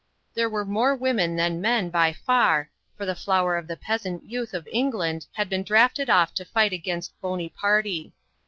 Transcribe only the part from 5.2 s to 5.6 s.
had